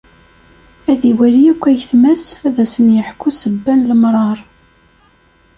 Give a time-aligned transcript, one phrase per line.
[0.91, 4.37] Ad iwali akk ayetma-s, ad asen-yeḥku ssebba n lemṛaṛ.